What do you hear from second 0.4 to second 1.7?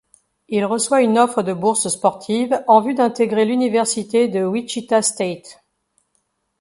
Il reçoit une offre de